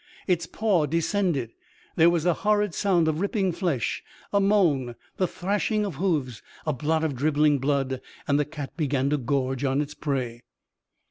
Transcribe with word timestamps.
Its 0.25 0.47
paw 0.47 0.87
descended. 0.87 1.53
There 1.95 2.09
was 2.09 2.25
a 2.25 2.33
horrid 2.41 2.73
sound 2.73 3.07
of 3.07 3.21
ripping 3.21 3.51
flesh, 3.51 4.03
a 4.33 4.39
moan, 4.41 4.95
the 5.17 5.27
thrashing 5.27 5.85
of 5.85 5.97
hoofs, 5.97 6.41
a 6.65 6.73
blot 6.73 7.03
of 7.03 7.15
dribbling 7.15 7.59
blood, 7.59 8.01
and 8.27 8.39
the 8.39 8.45
cat 8.45 8.75
began 8.75 9.11
to 9.11 9.17
gorge 9.19 9.63
on 9.63 9.79
its 9.79 9.93
prey. 9.93 10.41